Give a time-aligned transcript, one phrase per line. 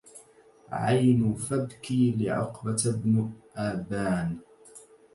[0.71, 4.37] عين فابكي لعقبة بن أبان